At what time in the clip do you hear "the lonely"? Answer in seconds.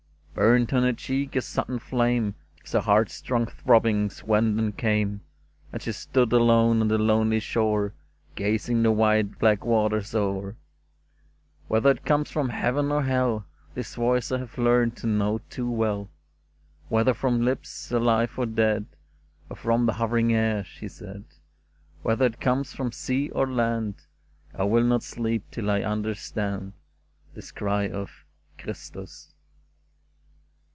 6.87-7.41